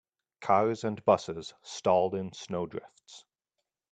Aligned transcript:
Cars 0.39 0.83
and 0.83 1.05
busses 1.05 1.53
stalled 1.61 2.15
in 2.15 2.33
snow 2.33 2.65
drifts. 2.65 3.23